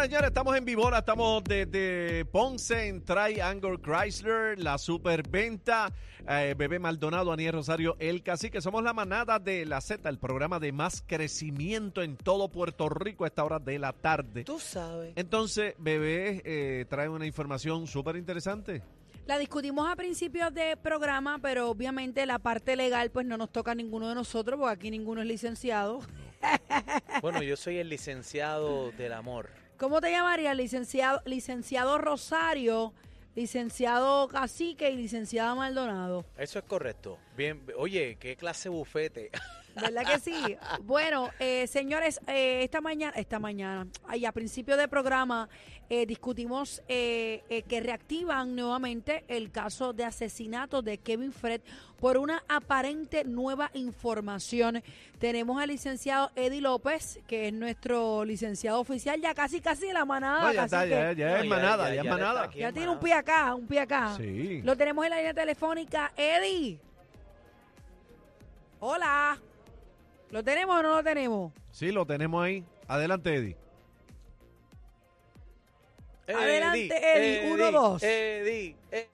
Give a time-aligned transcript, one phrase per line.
[0.00, 5.92] Señores, estamos en Vivora, estamos desde Ponce en Triangle Chrysler, la superventa,
[6.26, 8.62] eh, Bebé Maldonado, Aniel Rosario, El Cacique.
[8.62, 13.24] Somos la manada de la Z, el programa de más crecimiento en todo Puerto Rico
[13.24, 14.44] a esta hora de la tarde.
[14.44, 15.12] Tú sabes.
[15.16, 18.82] Entonces, Bebé eh, trae una información súper interesante.
[19.26, 23.72] La discutimos a principios de programa, pero obviamente la parte legal pues no nos toca
[23.72, 26.00] a ninguno de nosotros porque aquí ninguno es licenciado.
[27.20, 29.59] Bueno, yo soy el licenciado del amor.
[29.80, 30.54] ¿Cómo te llamarías?
[30.54, 32.92] Licenciado, licenciado Rosario,
[33.34, 36.26] licenciado Cacique y licenciada Maldonado.
[36.36, 37.16] Eso es correcto.
[37.34, 39.30] Bien, oye, qué clase bufete.
[39.74, 40.56] ¿Verdad que sí?
[40.82, 45.48] Bueno, eh, señores, eh, esta mañana, esta mañana, ahí a principio de programa,
[45.92, 51.62] eh, discutimos eh, eh, que reactivan nuevamente el caso de asesinato de Kevin Fred
[51.98, 54.82] por una aparente nueva información.
[55.18, 60.04] Tenemos al licenciado Eddie López, que es nuestro licenciado oficial, ya casi, casi de la
[60.04, 60.42] manada.
[60.46, 62.42] No, ya está, ya, ya No, es manada, ya, es está manada.
[62.44, 64.14] aquí ya en tiene un pie acá, un pie acá.
[64.16, 64.62] Sí.
[64.62, 66.12] Lo tenemos en la línea telefónica.
[66.16, 66.78] Eddie.
[68.78, 69.38] Hola.
[70.30, 71.52] ¿Lo tenemos o no lo tenemos?
[71.72, 72.64] Sí, lo tenemos ahí.
[72.86, 73.56] Adelante, Eddie.
[76.28, 78.02] Adelante, Eddie, uno, dos.
[78.02, 79.08] Eddie, eh.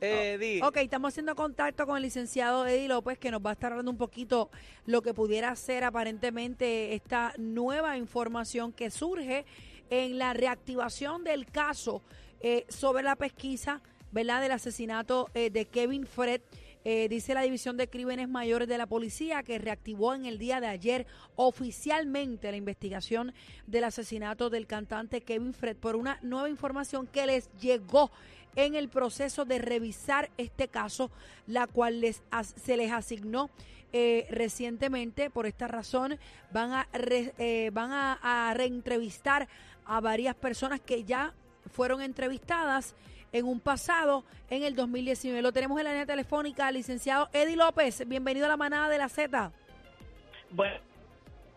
[0.00, 0.62] Eddie.
[0.62, 3.92] Ok, estamos haciendo contacto con el licenciado Eddie López, que nos va a estar hablando
[3.92, 4.50] un poquito
[4.86, 9.46] lo que pudiera ser aparentemente esta nueva información que surge
[9.90, 12.02] en la reactivación del caso
[12.40, 13.80] eh, sobre la pesquisa,
[14.10, 16.40] ¿verdad?, del asesinato eh, de Kevin Fred.
[16.86, 20.60] Eh, dice la División de Crímenes Mayores de la Policía que reactivó en el día
[20.60, 23.32] de ayer oficialmente la investigación
[23.66, 28.10] del asesinato del cantante Kevin Fred por una nueva información que les llegó
[28.54, 31.10] en el proceso de revisar este caso,
[31.46, 32.22] la cual les
[32.62, 33.48] se les asignó
[33.94, 35.30] eh, recientemente.
[35.30, 36.18] Por esta razón,
[36.52, 39.48] van a, eh, van a reentrevistar
[39.86, 41.32] a varias personas que ya
[41.72, 42.94] fueron entrevistadas
[43.34, 45.42] en un pasado, en el 2019.
[45.42, 48.08] Lo tenemos en la línea telefónica, licenciado Eddie López.
[48.08, 49.50] Bienvenido a la manada de la Z.
[50.50, 50.80] Buenas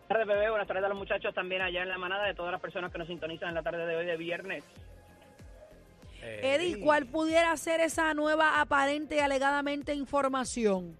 [0.08, 0.50] tardes, bebé.
[0.50, 2.98] Buenas tardes a los muchachos también allá en la manada de todas las personas que
[2.98, 4.64] nos sintonizan en la tarde de hoy de viernes.
[6.20, 10.96] Eddie, ¿cuál pudiera ser esa nueva aparente y alegadamente información?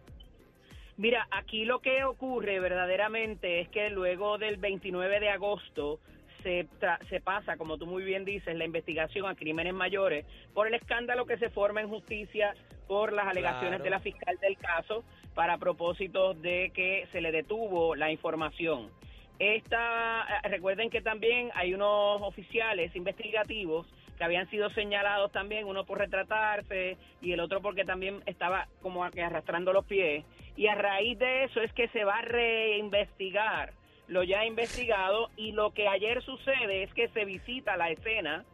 [0.96, 5.98] Mira, aquí lo que ocurre verdaderamente es que luego del 29 de agosto
[6.42, 10.66] se, tra- se pasa, como tú muy bien dices, la investigación a crímenes mayores por
[10.66, 12.54] el escándalo que se forma en justicia
[12.86, 13.84] por las alegaciones Claro.
[13.84, 15.04] de la fiscal del caso
[15.34, 18.90] para propósitos de que se le detuvo la información.
[19.38, 25.84] Esta, eh, recuerden que también hay unos oficiales investigativos que habían sido señalados también, uno
[25.84, 30.24] por retratarse y el otro porque también estaba como que arrastrando los pies.
[30.56, 33.74] Y a raíz de eso es que se va a reinvestigar
[34.08, 38.44] lo ya investigado y lo que ayer sucede es que se visita la escena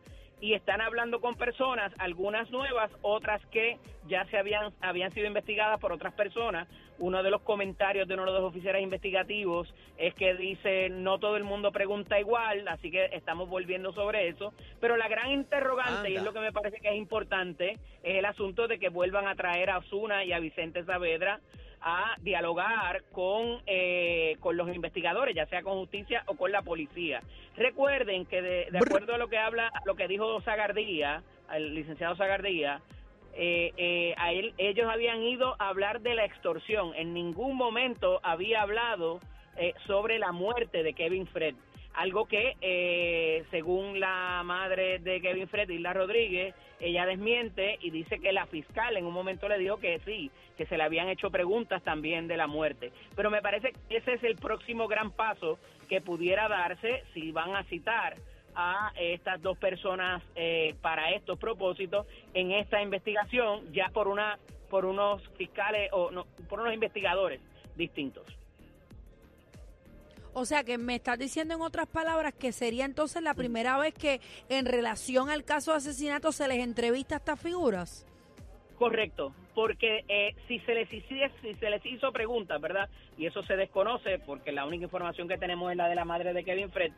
[0.40, 3.78] y están hablando con personas, algunas nuevas, otras que
[4.08, 6.68] ya se habían, habían sido investigadas por otras personas.
[6.98, 11.36] Uno de los comentarios de uno de los oficiales investigativos es que dice, no todo
[11.36, 14.52] el mundo pregunta igual, así que estamos volviendo sobre eso.
[14.80, 18.24] Pero la gran interrogante, y es lo que me parece que es importante, es el
[18.26, 21.40] asunto de que vuelvan a traer a Osuna y a Vicente Saavedra
[21.86, 24.03] a dialogar con, eh,
[24.38, 27.22] con los investigadores, ya sea con justicia o con la policía.
[27.56, 31.22] Recuerden que de, de acuerdo a lo que habla, lo que dijo Zagardía,
[31.52, 32.80] el licenciado Zagardía,
[33.36, 36.92] eh, eh, a él, ellos habían ido a hablar de la extorsión.
[36.94, 39.20] En ningún momento había hablado
[39.56, 41.54] eh, sobre la muerte de Kevin Fred.
[41.94, 48.18] Algo que, eh, según la madre de Kevin Fred, Isla Rodríguez, ella desmiente y dice
[48.18, 51.30] que la fiscal en un momento le dijo que sí, que se le habían hecho
[51.30, 52.90] preguntas también de la muerte.
[53.14, 55.58] Pero me parece que ese es el próximo gran paso
[55.88, 58.16] que pudiera darse si van a citar
[58.56, 64.38] a estas dos personas eh, para estos propósitos en esta investigación ya por una
[64.70, 67.40] por unos fiscales o no, por unos investigadores
[67.76, 68.24] distintos.
[70.34, 73.94] O sea que me estás diciendo en otras palabras que sería entonces la primera vez
[73.94, 78.06] que en relación al caso de asesinato se les entrevista a estas figuras.
[78.76, 81.00] Correcto, porque eh, si se les si
[81.54, 82.88] se les hizo preguntas, ¿verdad?
[83.16, 86.32] Y eso se desconoce porque la única información que tenemos es la de la madre
[86.32, 86.92] de Kevin Fred.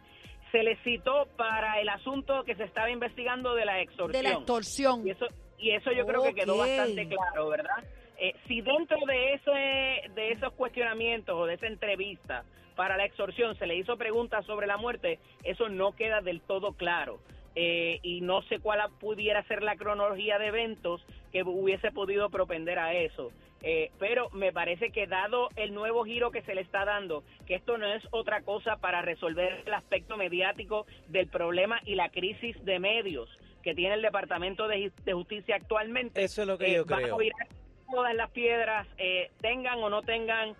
[0.50, 4.22] Se les citó para el asunto que se estaba investigando de la extorsión.
[4.22, 5.06] De la extorsión.
[5.06, 5.26] Y eso,
[5.58, 7.84] y eso yo creo que quedó bastante claro, ¿verdad?
[8.18, 13.56] Eh, si dentro de ese, de esos cuestionamientos o de esa entrevista para la extorsión
[13.58, 17.18] se le hizo preguntas sobre la muerte, eso no queda del todo claro.
[17.58, 21.02] Eh, y no sé cuál pudiera ser la cronología de eventos
[21.32, 23.32] que hubiese podido propender a eso.
[23.62, 27.54] Eh, pero me parece que dado el nuevo giro que se le está dando, que
[27.54, 32.62] esto no es otra cosa para resolver el aspecto mediático del problema y la crisis
[32.64, 33.30] de medios
[33.62, 36.22] que tiene el Departamento de, Justicia actualmente.
[36.22, 37.14] Eso es lo que yo creo.
[37.14, 37.48] A virar
[37.90, 38.86] todas las piedras,
[39.40, 40.54] tengan o no tengan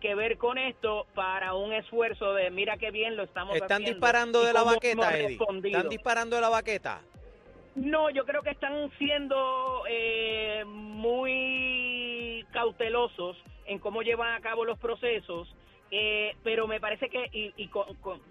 [0.00, 4.42] que ver con esto para un esfuerzo de mira qué bien lo estamos Están disparando
[4.42, 5.38] de la baqueta, Eddie.
[5.64, 7.00] Están disparando de la baqueta.
[7.76, 13.36] No, yo creo que están siendo eh, muy cautelosos
[13.66, 15.54] en cómo llevan a cabo los procesos,
[15.90, 17.70] eh, pero me parece que, y, y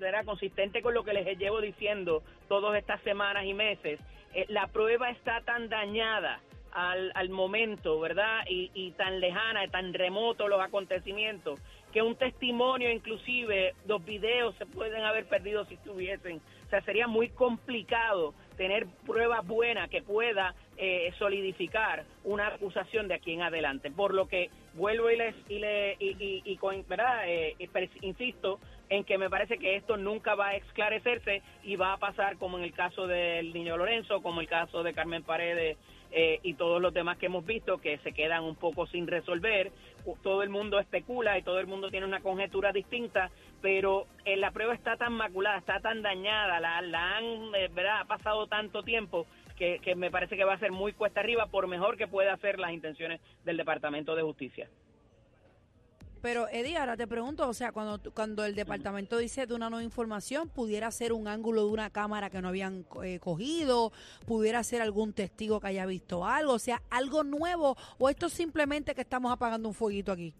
[0.01, 3.99] era consistente con lo que les llevo diciendo todas estas semanas y meses,
[4.33, 6.41] eh, la prueba está tan dañada
[6.75, 8.41] al, al momento, ¿verdad?
[8.49, 11.59] Y, y tan lejana, tan remoto los acontecimientos,
[11.93, 16.41] que un testimonio, inclusive los videos se pueden haber perdido si estuviesen.
[16.65, 23.13] O sea, sería muy complicado tener pruebas buenas que pueda eh, solidificar una acusación de
[23.13, 23.91] aquí en adelante.
[23.91, 27.23] Por lo que vuelvo y les y le y, y, con, ¿verdad?
[27.27, 27.55] Eh,
[28.01, 28.59] insisto
[28.89, 32.57] en que me parece que esto nunca va a esclarecerse y va a pasar como
[32.57, 35.77] en el caso del niño Lorenzo, como el caso de Carmen Paredes
[36.11, 39.71] eh, y todos los demás que hemos visto que se quedan un poco sin resolver.
[40.21, 44.51] Todo el mundo especula y todo el mundo tiene una conjetura distinta, pero eh, la
[44.51, 48.01] prueba está tan maculada, está tan dañada, la, la han, eh, ¿verdad?
[48.01, 51.67] Ha pasado tanto tiempo que, me parece que va a ser muy cuesta arriba, por
[51.67, 54.69] mejor que pueda hacer las intenciones del Departamento de Justicia.
[56.25, 59.83] Pero Eddie, ahora te pregunto, o sea, cuando, cuando el departamento dice de una nueva
[59.83, 63.91] información, pudiera ser un ángulo de una cámara que no habían eh, cogido,
[64.25, 68.95] pudiera ser algún testigo que haya visto algo, o sea, algo nuevo, o esto simplemente
[68.95, 70.33] que estamos apagando un fueguito aquí.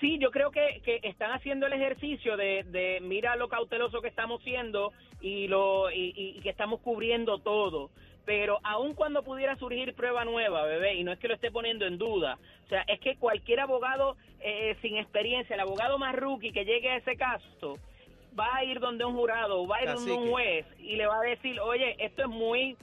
[0.00, 4.08] Sí, yo creo que, que están haciendo el ejercicio de, de mira lo cauteloso que
[4.08, 7.90] estamos siendo y lo y, y que estamos cubriendo todo
[8.24, 11.86] pero aun cuando pudiera surgir prueba nueva, bebé, y no es que lo esté poniendo
[11.86, 16.52] en duda, o sea, es que cualquier abogado eh, sin experiencia, el abogado más rookie
[16.52, 17.78] que llegue a ese caso,
[18.38, 21.18] va a ir donde un jurado, va a ir donde un juez y le va
[21.18, 22.76] a decir, oye, esto es muy,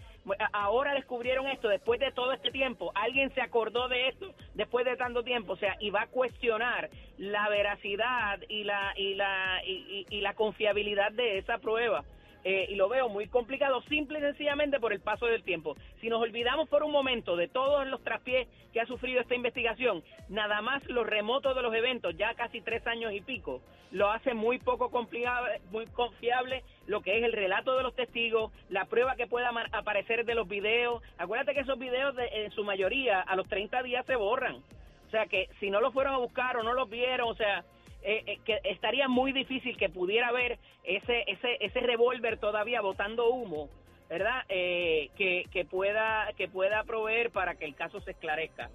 [0.54, 4.96] ahora descubrieron esto después de todo este tiempo, alguien se acordó de esto después de
[4.98, 10.22] tanto tiempo, o sea, y va a cuestionar la veracidad y la y la y
[10.22, 12.04] la confiabilidad de esa prueba.
[12.52, 15.76] Eh, y lo veo muy complicado simple y sencillamente por el paso del tiempo.
[16.02, 20.02] Si nos olvidamos por un momento de todos los traspiés que ha sufrido esta investigación,
[20.30, 23.62] nada más los remotos de los eventos, ya casi tres años y pico,
[23.92, 28.52] lo hace muy poco complicable, muy confiable lo que es el relato de los testigos,
[28.70, 31.04] la prueba que pueda aparecer de los videos.
[31.20, 34.56] Acuérdate que esos videos en su mayoría a los 30 días se borran.
[34.56, 37.64] O sea que si no los fueron a buscar o no los vieron, o sea,
[38.02, 43.30] eh, eh, que estaría muy difícil que pudiera haber ese ese ese revólver todavía botando
[43.30, 43.70] humo
[44.10, 48.70] verdad eh, que, que pueda que pueda proveer para que el caso se esclarezca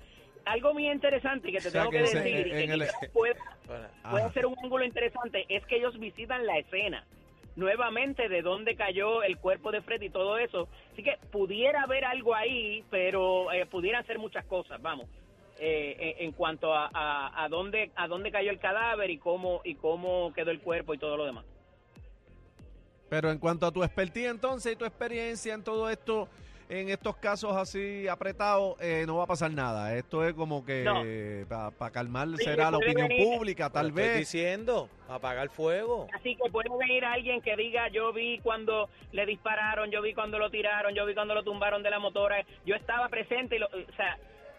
[0.45, 3.35] algo muy interesante que te tengo que, decir y que puede,
[4.11, 7.05] puede ser un ángulo interesante es que ellos visitan la escena
[7.57, 10.69] nuevamente de dónde cayó el cuerpo de Fred y todo eso.
[10.93, 15.09] Así que pudiera haber algo ahí, pero eh, pudieran ser muchas cosas, vamos.
[15.59, 20.33] Eh, en cuanto a, a, dónde a dónde cayó el cadáver y cómo y cómo
[20.35, 21.45] quedó el cuerpo y todo lo demás.
[23.09, 26.29] Pero en cuanto a tu expertise entonces y tu experiencia en todo esto,
[26.69, 29.95] en estos casos así apretados, eh, no va a pasar nada.
[29.97, 34.07] Esto es como que para calmar será la opinión pública, tal vez.
[34.07, 36.09] Estoy diciendo, apagar fuego.
[36.15, 40.39] Así que puede venir alguien que diga, yo vi cuando le dispararon, yo vi cuando
[40.39, 43.67] lo tiraron, yo vi cuando lo tumbaron de la motora, yo estaba presente y lo,
[43.67, 44.19] o sea,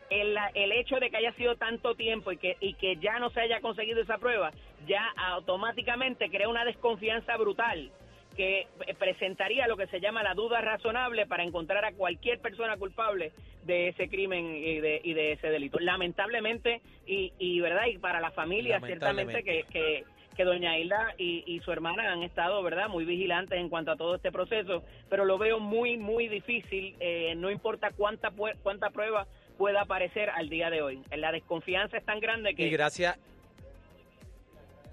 [0.10, 3.30] el, el hecho de que haya sido tanto tiempo y que, y que ya no
[3.32, 4.52] se haya conseguido esa prueba,
[4.88, 7.92] ya automáticamente crea una desconfianza brutal
[8.36, 8.68] que
[9.00, 13.32] presentaría lo que se llama la duda razonable para encontrar a cualquier persona culpable
[13.64, 15.80] de ese crimen y de, y de ese delito.
[15.80, 20.04] Lamentablemente, y, y verdad, y para la familia, ciertamente que, que,
[20.36, 23.96] que doña Hilda y, y, su hermana han estado, ¿verdad?, muy vigilantes en cuanto a
[23.96, 28.32] todo este proceso, pero lo veo muy, muy difícil, eh, no importa cuánta,
[28.62, 29.26] cuánta prueba
[29.58, 31.02] pueda aparecer al día de hoy.
[31.16, 32.64] La desconfianza es tan grande que...
[32.64, 33.18] Y gracias...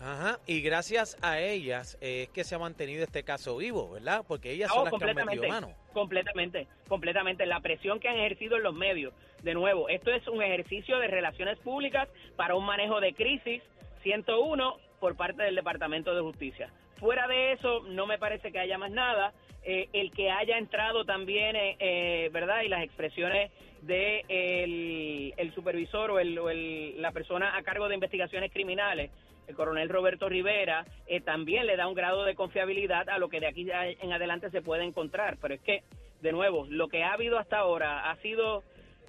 [0.04, 4.24] Ajá, y gracias a ellas es que se ha mantenido este caso vivo, ¿verdad?
[4.26, 5.72] Porque ellas son las que han metido mano.
[5.92, 7.46] Completamente, completamente.
[7.46, 9.14] La presión que han ejercido en los medios.
[9.44, 13.62] De nuevo, esto es un ejercicio de relaciones públicas para un manejo de crisis
[14.02, 16.72] 101 por parte del Departamento de Justicia.
[17.02, 19.32] Fuera de eso, no me parece que haya más nada.
[19.64, 22.62] Eh, el que haya entrado también, eh, eh, ¿verdad?
[22.62, 29.10] Y las expresiones de el, supervisor o, el, la persona a cargo de investigaciones criminales,
[29.48, 30.86] el coronel Roberto Rivera,
[31.24, 34.62] también le da un grado de confiabilidad a lo que de aquí en adelante se
[34.62, 35.38] puede encontrar.
[35.42, 35.82] Pero es que,
[36.20, 38.62] de nuevo, lo que ha habido hasta ahora ha sido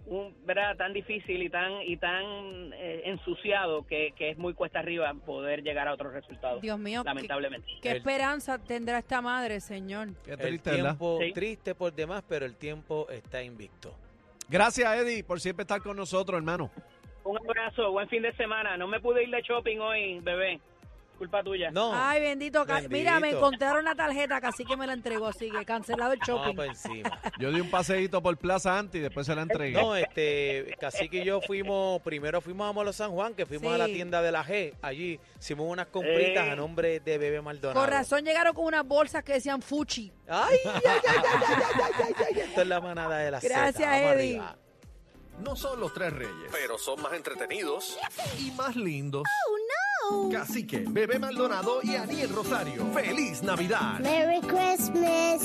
[0.06, 4.80] un verdad tan difícil y tan y tan eh, ensuciado que, que es muy cuesta
[4.80, 6.62] arriba poder llegar a otros resultados.
[6.62, 7.68] Dios mío, qué- lamentablemente.
[7.82, 10.10] ¿qué, El- esperanza tendrá esta madre, señor?
[10.26, 10.84] Qué El triste, ¿verdad?
[10.90, 11.32] tiempo Sí.
[11.34, 13.96] triste por demás, pero el tiempo está invicto.
[14.50, 16.70] Gracias, Eddie, por siempre estar con nosotros, hermano.
[17.24, 18.76] Un abrazo, buen fin de semana.
[18.76, 20.60] No me pude ir de shopping hoy, bebé.
[21.18, 21.72] Culpa tuya.
[21.72, 22.66] No, Ay, bendito.
[22.90, 26.42] Mira, me encontraron la tarjeta, casi que me la entregó, así que cancelado el vamos
[26.42, 26.56] shopping.
[26.56, 27.22] por encima.
[27.40, 29.80] Yo di un paseíto por Plaza Anti y después se la entregué.
[29.80, 33.78] No, este, Cacique y yo fuimos, primero fuimos a Molo San Juan, que fuimos a
[33.78, 34.74] la tienda de la G.
[34.82, 36.52] Allí hicimos unas compritas Eh.
[36.52, 37.80] a nombre de Bebé Maldonado.
[37.80, 40.12] Con razón llegaron con unas bolsas que decían Fuchi.
[40.28, 43.80] Ay, ay, ay, ay, ay, ay, ay, ay, Esto es la manada de la Gracias,
[43.80, 44.10] Eddie.
[44.40, 44.58] arriba.
[45.40, 47.98] No son los tres reyes, pero son más entretenidos
[48.40, 49.24] y más lindos.
[50.32, 52.86] Cacique, Bebé Maldonado y Aniel Rosario.
[52.94, 54.00] ¡Feliz Navidad!
[54.00, 55.42] Merry Christmas.